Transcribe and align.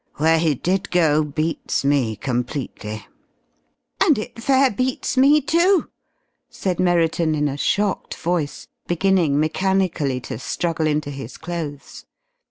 Where 0.15 0.39
he 0.39 0.55
did 0.55 0.89
go 0.89 1.23
beats 1.23 1.85
me 1.85 2.15
completely!" 2.15 3.05
"And 4.03 4.17
it 4.17 4.41
fair 4.41 4.71
beats 4.71 5.15
me, 5.15 5.41
too!" 5.41 5.89
said 6.49 6.79
Merriton, 6.79 7.35
in 7.35 7.47
a 7.47 7.55
shocked 7.55 8.15
voice, 8.15 8.67
beginning 8.87 9.39
mechanically 9.39 10.19
to 10.21 10.39
struggle 10.39 10.87
into 10.87 11.11
his 11.11 11.37
clothes. 11.37 12.07